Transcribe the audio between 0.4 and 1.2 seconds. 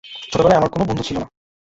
আমার কোন বন্ধু ছিল